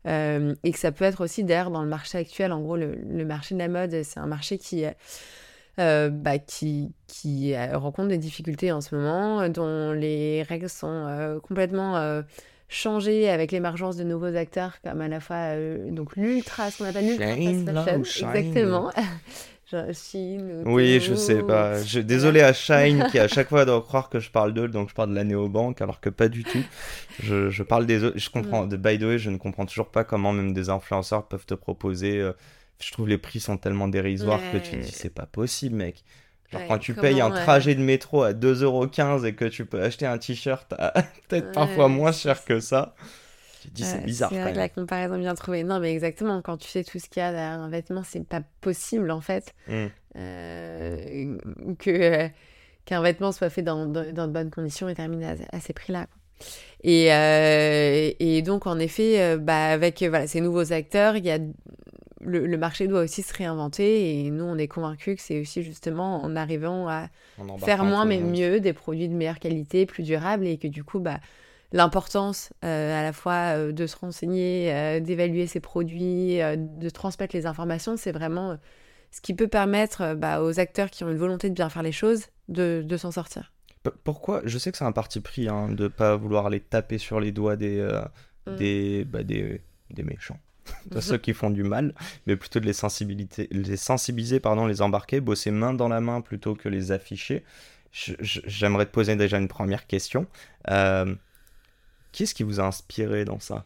Euh, 0.08 0.56
et 0.64 0.72
que 0.72 0.80
ça 0.80 0.92
peut 0.92 1.06
être 1.06 1.24
aussi 1.24 1.44
d'ailleurs 1.44 1.72
dans 1.72 1.84
le 1.84 1.90
marché 1.90 2.18
actuel. 2.18 2.52
En 2.52 2.62
gros, 2.62 2.78
le, 2.78 3.26
marché 3.26 3.56
de 3.56 3.60
la 3.60 3.68
mode, 3.68 4.04
c'est 4.04 4.20
un 4.20 4.28
marché 4.28 4.58
qui, 4.58 4.86
euh, 5.80 6.10
bah, 6.10 6.40
qui, 6.40 6.94
qui 7.08 7.56
rencontre 7.58 8.10
des 8.10 8.18
difficultés 8.18 8.72
en 8.72 8.82
ce 8.82 8.96
moment, 8.96 9.48
dont 9.50 9.92
les 9.92 10.44
règles 10.44 10.70
sont 10.70 11.40
complètement 11.44 12.24
changées 12.70 13.30
avec 13.30 13.52
l'émergence 13.52 13.98
de 13.98 14.04
nouveaux 14.04 14.36
acteurs 14.36 14.80
comme 14.84 15.02
à 15.02 15.08
la 15.08 15.20
fois 15.20 15.56
donc 15.90 16.16
l'ultra, 16.16 16.70
ce 16.70 16.78
qu'on 16.78 16.86
appelle 16.86 17.08
l'ultra 17.08 17.84
fashion. 17.84 18.32
Exactement. 18.32 18.92
Oui, 20.66 21.00
je 21.00 21.14
sais 21.14 21.44
pas. 21.44 21.82
Je... 21.84 22.00
Désolé 22.00 22.42
à 22.42 22.54
Shine 22.54 23.08
qui 23.12 23.20
à 23.20 23.28
chaque 23.30 23.50
fois 23.50 23.66
doit 23.66 23.82
croire 23.82 24.10
que 24.10 24.20
je 24.20 24.32
parle 24.32 24.54
d'eux, 24.54 24.68
donc 24.68 24.90
je 24.90 24.96
parle 24.96 25.10
de 25.12 25.16
la 25.16 25.24
néobanque, 25.24 25.82
alors 25.82 26.00
que 26.00 26.10
pas 26.10 26.28
du 26.28 26.44
tout. 26.44 26.64
Je, 27.22 27.50
je 27.50 27.64
parle 27.64 27.86
des 27.86 28.04
autres. 28.04 28.18
Je 28.18 28.30
comprends. 28.30 28.66
De 28.66 28.78
by 28.78 28.98
the 28.98 29.04
way, 29.04 29.20
je 29.20 29.30
ne 29.30 29.38
comprends 29.38 29.66
toujours 29.66 29.90
pas 29.90 30.04
comment 30.04 30.34
même 30.34 30.54
des 30.54 30.70
influenceurs 30.70 31.28
peuvent 31.28 31.46
te 31.46 31.54
proposer. 31.54 32.20
Euh, 32.20 32.34
je 32.82 32.92
trouve 32.92 33.08
les 33.08 33.18
prix 33.18 33.40
sont 33.40 33.58
tellement 33.58 33.88
dérisoires 33.88 34.40
que 34.52 34.58
tu 34.58 34.72
te 34.72 34.76
dis 34.78 34.92
c'est 34.92 35.14
pas 35.14 35.26
possible, 35.26 35.76
mec. 35.76 36.04
Genre 36.52 36.62
quand 36.68 36.80
tu 36.80 36.94
payes 36.96 37.22
un 37.22 37.30
trajet 37.30 37.76
de 37.76 37.82
métro 37.82 38.24
à 38.24 38.34
2,15€ 38.34 39.26
et 39.26 39.36
que 39.36 39.46
tu 39.46 39.66
peux 39.66 39.82
acheter 39.82 40.06
un 40.06 40.18
t-shirt 40.18 40.74
peut-être 41.28 41.52
parfois 41.52 41.90
moins 41.90 42.12
cher 42.12 42.44
que 42.44 42.60
ça. 42.60 42.96
C'est 43.76 44.04
bizarre. 44.04 44.30
C'est 44.32 44.42
vrai 44.42 44.54
que 44.54 44.58
la 44.58 44.70
comparaison 44.70 45.18
bien 45.18 45.36
trouvée. 45.36 45.64
Non, 45.64 45.80
mais 45.80 45.92
exactement. 45.92 46.42
Quand 46.42 46.58
tu 46.58 46.68
sais 46.68 46.84
tout 46.84 47.00
ce 47.00 47.10
qu'il 47.10 47.22
y 47.22 47.24
a 47.24 47.32
derrière 47.32 47.60
un 47.60 47.70
vêtement, 47.70 48.04
c'est 48.04 48.26
pas 48.26 48.42
possible 48.62 49.12
en 49.12 49.22
fait 49.22 49.54
mm. 49.68 49.86
euh, 50.18 51.38
que 51.78 51.90
euh, 51.90 52.28
qu'un 52.86 53.02
vêtement 53.02 53.32
soit 53.32 53.50
fait 53.50 53.62
dans, 53.62 53.86
dans, 53.86 54.28
de 54.28 54.32
bonnes 54.32 54.52
conditions 54.52 54.90
et 54.90 54.96
terminé 54.96 55.36
à, 55.52 55.60
ces 55.60 55.74
prix-là. 55.74 56.08
Et, 56.84 57.14
euh, 57.14 58.12
et, 58.20 58.42
donc, 58.42 58.66
en 58.66 58.80
effet, 58.80 59.38
bah, 59.38 59.68
avec 59.68 60.02
voilà, 60.02 60.26
ces 60.28 60.42
nouveaux 60.42 60.72
acteurs, 60.72 61.18
il 61.18 61.26
y 61.26 61.32
a 61.32 61.38
le, 62.22 62.46
le, 62.46 62.58
marché 62.58 62.88
doit 62.88 63.02
aussi 63.02 63.22
se 63.22 63.34
réinventer 63.34 64.26
et 64.26 64.30
nous, 64.30 64.44
on 64.44 64.58
est 64.58 64.68
convaincus 64.68 65.18
que 65.18 65.22
c'est 65.22 65.40
aussi 65.40 65.64
justement 65.64 66.24
en 66.24 66.36
arrivant 66.36 66.88
à 66.88 67.08
faire 67.60 67.84
moins 67.84 68.06
mais 68.06 68.20
mieux, 68.20 68.60
des 68.60 68.74
produits 68.74 69.08
de 69.08 69.14
meilleure 69.14 69.40
qualité, 69.40 69.86
plus 69.86 70.04
durables 70.04 70.48
et 70.48 70.58
que 70.58 70.68
du 70.68 70.84
coup, 70.84 71.00
bah, 71.00 71.20
l'importance 71.72 72.52
euh, 72.64 73.00
à 73.00 73.04
la 73.04 73.14
fois 73.14 73.56
euh, 73.56 73.72
de 73.72 73.88
se 73.88 73.96
renseigner, 73.96 74.74
euh, 74.74 75.00
d'évaluer 75.00 75.48
ses 75.48 75.60
produits, 75.60 76.40
de 76.40 76.90
transmettre 76.90 77.36
les 77.36 77.46
informations, 77.46 77.98
c'est 77.98 78.12
vraiment 78.12 78.58
ce 79.12 79.22
qui 79.22 79.34
peut 79.34 79.48
permettre 79.48 80.16
bah, 80.16 80.42
aux 80.42 80.60
acteurs 80.60 80.90
qui 80.90 81.04
ont 81.04 81.10
une 81.10 81.18
volonté 81.18 81.50
de 81.50 81.56
bien 81.56 81.70
faire 81.70 81.84
les 81.84 81.92
choses 81.92 82.26
de, 82.48 82.86
s'en 82.98 83.12
sortir. 83.12 83.52
Pourquoi 84.04 84.42
Je 84.46 84.58
sais 84.58 84.72
que 84.72 84.78
c'est 84.78 84.86
un 84.86 84.92
parti 84.92 85.20
pris 85.20 85.48
hein, 85.48 85.70
de 85.70 85.84
ne 85.84 85.88
pas 85.88 86.16
vouloir 86.16 86.48
aller 86.48 86.60
taper 86.60 86.98
sur 86.98 87.20
les 87.20 87.32
doigts 87.32 87.56
des, 87.56 87.82
mm. 88.46 88.56
des, 88.56 89.06
bah, 89.06 89.24
des, 89.24 89.62
des, 89.92 90.04
méchants. 90.04 90.40
de 90.92 91.00
ceux 91.00 91.18
qui 91.18 91.34
font 91.34 91.50
du 91.50 91.64
mal, 91.64 91.96
mais 92.28 92.36
plutôt 92.36 92.60
de 92.60 92.66
les 92.66 92.74
sensibiliser, 92.74 93.48
les 93.50 93.78
sensibiliser 93.78 94.40
pardon, 94.40 94.68
les 94.68 94.84
embarquer, 94.84 95.20
bosser 95.20 95.50
main 95.50 95.74
dans 95.74 95.88
la 95.88 96.00
main 96.00 96.22
plutôt 96.22 96.54
que 96.54 96.70
les 96.70 96.92
afficher. 96.92 97.44
J'aimerais 97.92 98.86
te 98.86 98.92
poser 98.92 99.16
déjà 99.16 99.40
une 99.40 99.48
première 99.48 99.88
question. 99.88 100.28
Qu'est-ce 102.12 102.34
qui 102.34 102.44
vous 102.44 102.60
a 102.60 102.64
inspiré 102.64 103.26
dans 103.26 103.40
ça? 103.40 103.66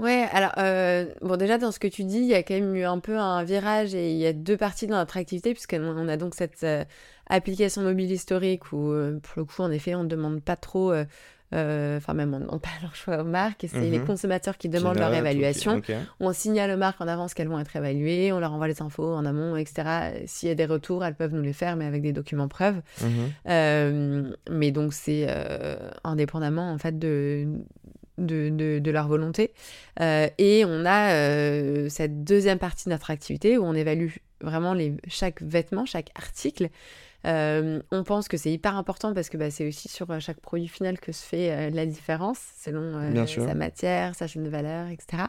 Ouais, 0.00 0.26
alors, 0.32 0.52
euh, 0.58 1.06
bon, 1.22 1.36
déjà, 1.36 1.56
dans 1.56 1.70
ce 1.70 1.78
que 1.78 1.86
tu 1.86 2.02
dis, 2.02 2.18
il 2.18 2.26
y 2.26 2.34
a 2.34 2.42
quand 2.42 2.54
même 2.54 2.74
eu 2.74 2.84
un 2.84 2.98
peu 2.98 3.16
un 3.16 3.44
virage 3.44 3.94
et 3.94 4.10
il 4.10 4.18
y 4.18 4.26
a 4.26 4.32
deux 4.32 4.56
parties 4.56 4.88
dans 4.88 4.96
notre 4.96 5.16
activité, 5.16 5.52
puisqu'on 5.52 6.08
a 6.08 6.16
donc 6.16 6.34
cette 6.34 6.64
euh, 6.64 6.84
application 7.28 7.82
mobile 7.82 8.10
historique 8.10 8.72
où, 8.72 8.90
euh, 8.90 9.20
pour 9.20 9.34
le 9.36 9.44
coup, 9.44 9.62
en 9.62 9.70
effet, 9.70 9.94
on 9.94 10.02
ne 10.02 10.08
demande 10.08 10.42
pas 10.42 10.56
trop 10.56 10.92
enfin 11.52 12.14
même 12.14 12.34
on 12.34 12.38
ne 12.40 12.44
demande 12.46 12.60
pas 12.62 12.68
leur 12.82 12.94
choix 12.94 13.18
aux 13.20 13.24
marques, 13.24 13.66
c'est 13.68 13.80
les 13.90 13.98
Mhm. 13.98 14.06
consommateurs 14.06 14.56
qui 14.58 14.68
demandent 14.68 14.96
leur 14.98 15.10
évaluation. 15.18 15.80
On 16.20 16.32
signale 16.32 16.70
aux 16.72 16.76
marques 16.76 17.00
en 17.00 17.06
avance 17.08 17.32
qu'elles 17.34 17.48
vont 17.48 17.58
être 17.60 17.76
évaluées, 17.76 18.32
on 18.32 18.40
leur 18.40 18.52
envoie 18.52 18.66
les 18.68 18.82
infos 18.82 19.14
en 19.14 19.24
amont, 19.24 19.56
etc. 19.56 19.82
S'il 20.26 20.48
y 20.48 20.52
a 20.52 20.54
des 20.56 20.66
retours, 20.66 21.04
elles 21.04 21.14
peuvent 21.14 21.32
nous 21.34 21.42
les 21.42 21.52
faire, 21.52 21.76
mais 21.76 21.84
avec 21.84 22.02
des 22.02 22.12
documents 22.12 22.48
preuves. 22.48 22.80
Mhm. 23.02 23.08
Euh, 23.48 24.32
mais 24.50 24.70
donc 24.70 24.92
c'est 24.94 25.26
euh, 25.28 25.76
indépendamment 26.02 26.72
en 26.72 26.78
fait 26.78 26.98
de, 26.98 27.46
de, 28.18 28.48
de- 28.48 28.78
de 28.80 28.90
leur 28.90 29.06
volonté. 29.08 29.52
Euh, 30.00 30.28
et 30.38 30.64
on 30.66 30.84
a 30.84 31.12
euh, 31.14 31.88
cette 31.88 32.24
deuxième 32.24 32.58
partie 32.58 32.86
de 32.86 32.90
notre 32.90 33.10
activité 33.10 33.58
où 33.58 33.64
on 33.64 33.74
évalue 33.74 34.08
vraiment 34.40 34.74
les, 34.74 34.94
chaque 35.08 35.40
vêtement, 35.42 35.86
chaque 35.86 36.10
article. 36.16 36.68
Euh, 37.26 37.80
on 37.90 38.04
pense 38.04 38.28
que 38.28 38.36
c'est 38.36 38.52
hyper 38.52 38.76
important 38.76 39.14
parce 39.14 39.28
que 39.30 39.36
bah, 39.36 39.50
c'est 39.50 39.66
aussi 39.66 39.88
sur 39.88 40.10
euh, 40.10 40.20
chaque 40.20 40.40
produit 40.40 40.68
final 40.68 41.00
que 41.00 41.10
se 41.12 41.24
fait 41.24 41.50
euh, 41.50 41.70
la 41.70 41.86
différence 41.86 42.38
selon 42.58 42.82
euh, 42.98 43.14
sa 43.46 43.54
matière, 43.54 44.14
sa 44.14 44.26
chaîne 44.26 44.44
de 44.44 44.50
valeur, 44.50 44.88
etc. 44.88 45.24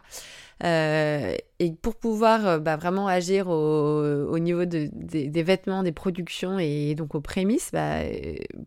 Et 1.59 1.71
pour 1.81 1.95
pouvoir 1.95 2.59
bah, 2.59 2.75
vraiment 2.75 3.07
agir 3.07 3.47
au, 3.47 4.25
au 4.27 4.39
niveau 4.39 4.65
de- 4.65 4.89
des- 4.93 5.29
des 5.29 5.43
vêtements, 5.43 5.83
des 5.83 5.91
productions 5.91 6.59
et 6.59 6.95
donc 6.95 7.15
aux 7.15 7.21
prémices, 7.21 7.71
bah, 7.71 7.99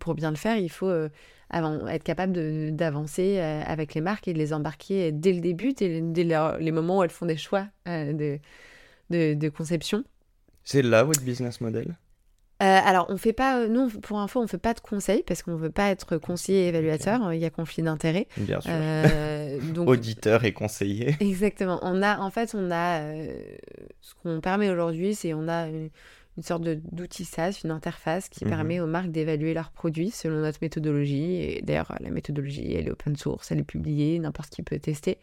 pour 0.01 0.15
bien 0.15 0.31
le 0.31 0.37
faire, 0.37 0.57
il 0.57 0.71
faut 0.71 0.91
avant, 1.51 1.87
être 1.87 2.05
capable 2.05 2.75
d'avancer 2.75 3.39
avec 3.41 3.95
les 3.95 4.01
marques 4.01 4.29
et 4.29 4.33
de 4.33 4.39
les 4.39 4.53
embarquer 4.53 5.13
dès 5.13 5.33
le 5.33 5.41
début, 5.41 5.73
dès, 5.73 6.01
dès 6.01 6.25
leur- 6.25 6.59
les 6.59 6.73
moments 6.73 6.99
où 6.99 7.03
elles 7.03 7.11
font 7.11 7.27
des 7.27 7.37
choix 7.37 7.67
de, 7.87 8.39
de, 9.11 9.35
de 9.35 9.49
conception. 9.49 10.05
C'est 10.65 10.83
là 10.83 11.05
votre 11.05 11.23
business 11.23 11.61
model? 11.61 11.97
Euh, 12.61 12.81
alors, 12.85 13.07
on 13.09 13.17
fait 13.17 13.33
pas, 13.33 13.61
euh, 13.61 13.69
nous, 13.69 13.88
pour 13.88 14.19
info, 14.19 14.43
on 14.43 14.49
fait 14.49 14.59
pas 14.59 14.75
de 14.75 14.81
conseils 14.81 15.23
parce 15.23 15.43
qu'on 15.43 15.55
veut 15.55 15.71
pas 15.71 15.91
être 15.91 16.17
conseiller 16.19 16.65
et 16.65 16.69
évaluateur. 16.69 17.33
Il 17.33 17.38
y 17.38 17.45
a 17.45 17.50
conflit 17.50 17.85
d'intérêts. 17.85 18.27
Bien 18.37 18.61
sûr. 18.61 18.73
Euh, 18.75 19.61
donc, 19.75 19.88
Auditeur 19.88 20.45
et 20.45 20.53
conseiller. 20.53 21.17
Exactement. 21.21 21.79
On 21.83 22.03
a, 22.03 22.19
en 22.19 22.31
fait, 22.31 22.57
on 22.59 22.71
a 22.73 23.00
euh, 23.00 23.33
ce 24.00 24.15
qu'on 24.23 24.41
permet 24.41 24.71
aujourd'hui, 24.71 25.15
c'est 25.15 25.35
on 25.35 25.47
a 25.47 25.69
une, 25.69 25.91
une 26.38 26.45
sorte 26.45 26.62
d'outil 26.62 27.25
SaaS, 27.25 27.62
une 27.64 27.73
interface 27.73 28.28
qui 28.28 28.45
Mhm. 28.45 28.50
permet 28.50 28.80
aux 28.80 28.87
marques 28.87 29.11
d'évaluer 29.11 29.54
leurs 29.54 29.73
produits 29.73 30.11
selon 30.11 30.37
notre 30.40 30.61
méthodologie. 30.62 31.35
Et 31.35 31.62
d'ailleurs, 31.62 31.92
la 31.99 32.11
méthodologie, 32.11 32.75
elle 32.75 32.87
est 32.87 32.90
open 32.92 33.16
source, 33.16 33.50
elle 33.50 33.59
est 33.59 33.64
publiée, 33.64 34.21
n'importe 34.21 34.50
qui 34.50 34.62
peut 34.62 34.78
tester. 34.78 35.18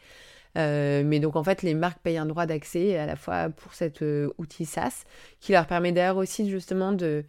Euh, 0.58 1.04
mais 1.06 1.22
donc, 1.22 1.38
en 1.38 1.44
fait, 1.44 1.64
les 1.64 1.74
marques 1.74 2.00
payent 2.02 2.18
un 2.18 2.26
droit 2.26 2.46
d'accès 2.46 2.98
à 2.98 3.06
la 3.06 3.16
fois 3.16 3.50
pour 3.50 3.74
cet 3.74 4.02
euh, 4.02 4.30
outil 4.38 4.66
SaaS, 4.66 5.04
qui 5.40 5.54
leur 5.54 5.68
permet 5.68 5.94
d'ailleurs 5.94 6.18
aussi 6.18 6.50
justement 6.50 6.92
de, 6.92 7.24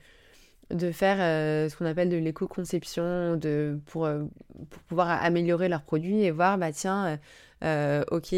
de 0.74 0.90
faire 0.90 1.18
euh, 1.20 1.68
ce 1.68 1.76
qu'on 1.76 1.86
appelle 1.86 2.08
de 2.08 2.16
l'éco-conception 2.16 3.36
de, 3.36 3.78
pour, 3.86 4.08
pour 4.70 4.82
pouvoir 4.82 5.22
améliorer 5.22 5.68
leurs 5.68 5.82
produits 5.82 6.22
et 6.22 6.32
voir, 6.32 6.58
bah 6.58 6.72
tiens, 6.72 7.20
ok, 8.10 8.34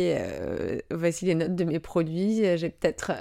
voici 0.90 1.24
les 1.24 1.34
notes 1.34 1.54
de 1.54 1.64
mes 1.64 1.80
produits, 1.80 2.56
j'ai 2.56 2.68
peut-être 2.70 3.12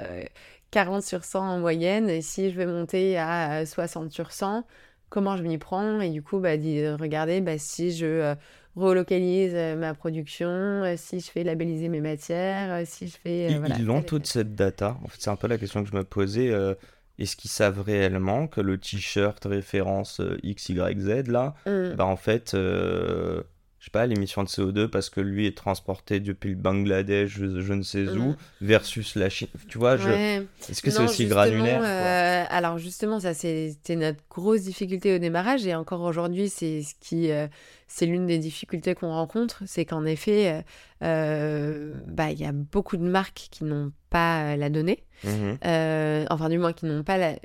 40 0.72 1.04
sur 1.04 1.24
100 1.24 1.40
en 1.48 1.60
moyenne, 1.60 2.10
et 2.10 2.22
si 2.22 2.50
je 2.52 2.56
vais 2.58 2.66
monter 2.66 3.18
à 3.18 3.62
euh, 3.62 3.66
60 3.66 4.12
sur 4.12 4.32
100, 4.32 4.66
comment 5.10 5.38
je 5.38 5.44
m'y 5.44 5.58
prends? 5.58 6.00
Et 6.02 6.10
du 6.10 6.22
coup, 6.22 6.40
bah, 6.40 6.58
dis- 6.58 6.88
regardez, 6.90 7.42
bah, 7.42 7.58
si 7.58 7.92
je 7.96 8.06
euh, 8.06 8.36
relocalise 8.76 9.54
euh, 9.56 9.76
ma 9.76 9.94
production, 9.94 10.48
euh, 10.50 10.96
si 10.98 11.20
je 11.20 11.32
fais 11.32 11.44
labelliser 11.44 11.90
mes 11.90 12.02
matières, 12.02 12.72
euh, 12.74 12.84
si 12.86 13.08
je 13.08 13.18
fais... 13.18 13.48
euh, 13.48 13.50
Ils, 13.52 13.60
voilà, 13.60 13.76
ils 13.80 13.90
ont 13.90 14.02
telle 14.02 14.04
et 14.04 14.06
toute 14.06 14.28
cette 14.28 14.56
data. 14.56 14.98
En 15.04 15.08
fait, 15.08 15.18
c'est 15.22 15.30
un 15.30 15.36
peu 15.36 15.48
la 15.48 15.58
question 15.58 15.84
que 15.84 15.90
je 15.90 15.96
me 15.96 16.04
posais. 16.04 16.50
euh, 16.52 16.76
Est-ce 17.18 17.36
qu'ils 17.36 17.50
savent 17.50 17.82
réellement 17.82 18.48
que 18.48 18.62
le 18.62 18.78
t-shirt 18.78 19.44
référence 19.46 20.20
euh, 20.20 20.38
XYZ, 20.44 21.28
là, 21.30 21.56
telle. 21.66 21.94
Mm. 21.94 21.96
bah 21.96 22.06
en 22.06 22.18
fait, 22.18 22.54
euh, 22.54 23.44
je 23.88 23.90
sais 23.90 24.00
pas, 24.00 24.06
l'émission 24.06 24.44
de 24.44 24.50
CO2 24.50 24.88
parce 24.90 25.10
que 25.10 25.22
lui 25.22 25.48
est 25.48 25.56
transporté 25.56 26.20
depuis 26.20 26.50
le 26.50 26.58
Bangladesh, 26.58 27.30
je, 27.38 27.62
je 27.62 27.74
ne 27.74 27.84
sais 27.84 28.06
où, 28.10 28.32
Mm. 28.32 28.36
versus 28.60 29.16
la 29.16 29.30
Chine. 29.30 29.48
Tu 29.70 29.78
vois, 29.78 29.96
je... 29.96 30.10
Ouais. 30.10 30.44
est-ce 30.70 30.82
que 30.82 30.92
c'est 30.92 31.02
aussi 31.04 31.26
granulaire 31.26 31.82
euh, 31.86 32.44
Alors 32.50 32.80
justement, 32.80 33.22
ça 33.22 33.34
c'était 33.34 33.96
notre 33.96 34.20
grosse 34.30 34.64
difficulté 34.64 35.16
au 35.16 35.20
démarrage 35.20 35.66
et 35.66 35.74
encore 35.74 36.02
aujourd'hui, 36.02 36.50
c'est 36.50 36.82
ce 36.82 36.96
qui, 37.00 37.32
euh, 37.32 37.48
c'est 37.88 38.06
l'une 38.06 38.26
des 38.28 38.40
difficultés 38.40 38.94
qu'on 38.94 39.12
rencontre, 39.12 39.64
c'est 39.66 39.86
qu'en 39.86 40.04
effet, 40.04 40.52
euh, 40.52 40.62
euh, 41.06 41.94
bah 42.08 42.32
il 42.32 42.40
y 42.42 42.46
a 42.46 42.52
beaucoup 42.52 42.98
de 42.98 43.04
marques 43.08 43.48
qui 43.52 43.64
n'ont 43.64 43.94
pas 44.10 44.58
la 44.58 44.70
donnée, 44.70 45.06
Mhm. 45.24 45.58
Euh, 45.66 46.26
enfin 46.30 46.50
du 46.50 46.58
moins 46.58 46.74
qui 46.74 46.86
n'ont 46.88 47.04
pas 47.04 47.18
la. 47.18 47.36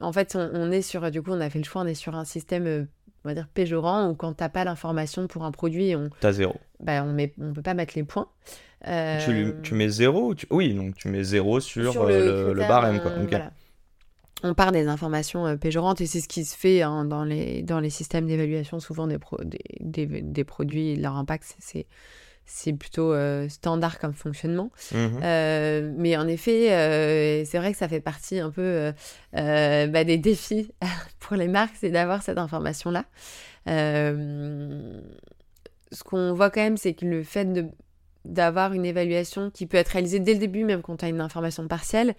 En 0.00 0.12
fait, 0.12 0.34
on, 0.36 0.50
on 0.54 0.70
est 0.72 0.82
sur, 0.82 1.08
du 1.12 1.22
coup, 1.22 1.30
on 1.30 1.40
a 1.40 1.48
fait 1.50 1.58
le 1.60 1.64
choix, 1.64 1.82
on 1.82 1.86
est 1.86 1.94
sur 1.94 2.14
un 2.16 2.24
système, 2.24 2.86
on 3.28 3.34
va 3.34 3.34
dire 3.34 3.48
péjorant, 3.52 4.08
où 4.08 4.14
quand 4.14 4.32
t'as 4.32 4.48
pas 4.48 4.64
l'information 4.64 5.26
pour 5.26 5.44
un 5.44 5.50
produit, 5.52 5.94
on, 5.94 6.08
T'as 6.20 6.32
zéro. 6.32 6.56
bah 6.80 7.04
on 7.04 7.12
met, 7.12 7.34
on 7.40 7.52
peut 7.52 7.62
pas 7.62 7.74
mettre 7.74 7.92
les 7.96 8.04
points. 8.04 8.28
Tu, 8.84 8.88
lui- 9.32 9.44
Euh, 9.48 9.52
tu 9.62 9.74
mets 9.74 9.88
zéro 9.88 10.28
ou 10.30 10.34
tu- 10.34 10.46
Oui, 10.50 10.72
donc 10.72 10.94
tu 10.94 11.08
mets 11.08 11.24
zéro 11.24 11.60
sur, 11.60 11.92
sur 11.92 12.04
euh, 12.04 12.08
le, 12.08 12.24
le 12.48 12.50
critère, 12.52 12.68
barème. 12.68 13.00
Quoi. 13.00 13.10
euh, 13.10 13.26
voilà. 13.28 13.50
On 14.44 14.54
part 14.54 14.70
des 14.72 14.86
informations 14.86 15.46
euh, 15.46 15.56
péjorantes 15.56 16.00
et 16.00 16.06
c'est 16.06 16.20
ce 16.20 16.28
qui 16.28 16.44
se 16.44 16.56
fait 16.56 16.82
hein, 16.82 17.04
dans, 17.04 17.24
les, 17.24 17.62
dans 17.62 17.80
les 17.80 17.90
systèmes 17.90 18.26
d'évaluation, 18.26 18.78
souvent 18.78 19.06
des, 19.08 19.18
pro- 19.18 19.42
des, 19.44 19.58
des, 19.80 20.06
des 20.06 20.44
produits, 20.44 20.94
leur 20.96 21.16
impact, 21.16 21.56
c'est- 21.58 21.86
c'est 22.48 22.72
plutôt 22.72 23.12
euh, 23.12 23.48
standard 23.48 23.98
comme 23.98 24.14
fonctionnement. 24.14 24.70
Mhm. 24.92 25.20
Euh, 25.22 25.92
mais 25.96 26.16
en 26.16 26.26
effet, 26.26 26.72
euh, 26.72 27.44
c'est 27.44 27.58
vrai 27.58 27.72
que 27.72 27.78
ça 27.78 27.88
fait 27.88 28.00
partie 28.00 28.40
un 28.40 28.50
peu 28.50 28.92
bah, 29.32 30.04
des 30.04 30.16
défis 30.16 30.72
pour 31.20 31.36
les 31.36 31.46
marques, 31.46 31.74
c'est 31.78 31.90
d'avoir 31.90 32.22
cette 32.22 32.38
information-là. 32.38 33.04
Ce 33.66 35.02
qu'on 36.04 36.32
voit 36.32 36.50
quand 36.50 36.62
même, 36.62 36.78
c'est 36.78 36.94
que 36.94 37.04
le 37.04 37.22
fait 37.22 37.46
d'avoir 38.24 38.72
une 38.72 38.86
évaluation 38.86 39.50
qui 39.50 39.66
peut 39.66 39.76
être 39.76 39.88
réalisée 39.88 40.18
dès 40.18 40.32
le 40.32 40.40
début, 40.40 40.64
même 40.64 40.82
quand 40.82 40.96
tu 40.96 41.04
as 41.04 41.08
une 41.08 41.20
information 41.20 41.68
partielle, 41.68 42.14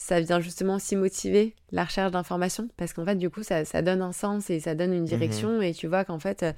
ça 0.00 0.18
vient 0.18 0.40
justement 0.40 0.76
aussi 0.76 0.96
motiver 0.96 1.54
la 1.72 1.84
recherche 1.84 2.10
d'informations 2.10 2.68
parce 2.78 2.94
qu'en 2.94 3.04
fait, 3.04 3.16
du 3.16 3.28
coup, 3.28 3.42
ça, 3.42 3.66
ça 3.66 3.82
donne 3.82 4.00
un 4.00 4.12
sens 4.12 4.48
et 4.48 4.58
ça 4.58 4.74
donne 4.74 4.94
une 4.94 5.04
direction 5.04 5.60
et 5.60 5.74
tu 5.74 5.88
vois 5.88 6.06
qu'en 6.06 6.18
fait, 6.18 6.42
euh, 6.42 6.52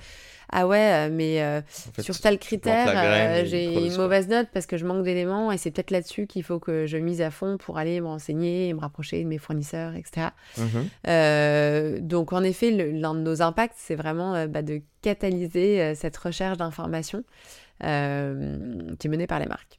ah 0.49 0.69
ouais, 0.69 1.09
euh, 1.09 1.11
mais 1.13 1.43
euh, 1.43 1.59
En 1.59 1.93
fait, 1.93 2.03
sur 2.03 2.17
tel 2.21 2.39
critère, 2.39 2.93
euh, 2.95 3.45
j'ai 3.45 3.65
une 3.65 3.97
mauvaise 3.97 4.29
note 4.29 4.47
parce 4.55 4.67
que 4.67 4.77
je 4.77 4.87
manque 4.87 5.03
d'éléments 5.03 5.51
et 5.51 5.59
c'est 5.59 5.73
peut-être 5.73 5.91
là-dessus 5.91 6.29
qu'il 6.29 6.45
faut 6.45 6.61
que 6.61 6.87
je 6.87 6.97
mise 6.97 7.21
à 7.21 7.33
fond 7.33 7.59
pour 7.59 7.79
aller 7.79 8.01
me 8.01 8.07
renseigner 8.07 8.69
et 8.69 8.75
me 8.75 8.81
rapprocher 8.81 9.21
de 9.25 9.29
mes 9.29 9.39
fournisseurs, 9.39 9.97
etc. 9.97 10.29
Mhm. 10.59 11.99
Donc 12.07 12.33
en 12.33 12.45
effet, 12.45 12.71
l'un 12.71 13.15
de 13.15 13.21
nos 13.21 13.43
impacts, 13.43 13.75
c'est 13.77 13.97
vraiment 13.97 14.47
bah, 14.47 14.63
de 14.63 14.83
catalyser 15.03 15.97
cette 15.97 16.17
recherche 16.17 16.59
d'informations 16.59 17.25
qui 17.81 17.87
est 17.87 19.09
menée 19.09 19.27
par 19.27 19.41
les 19.41 19.47
marques. 19.47 19.79